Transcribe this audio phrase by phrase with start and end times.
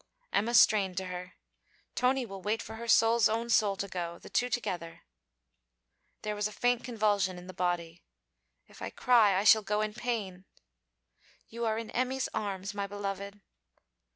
[0.33, 1.33] Emma strained to her.
[1.93, 5.01] 'Tony will wait for her soul's own soul to go, the two together.'
[6.23, 8.01] There was a faint convulsion in the body.
[8.67, 10.45] 'If I cry, I shall go in pain.'
[11.49, 13.41] 'You are in Emmy's arms, my beloved.'